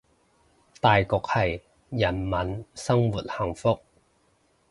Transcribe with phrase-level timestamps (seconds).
[0.79, 3.79] 大局係人民生活幸福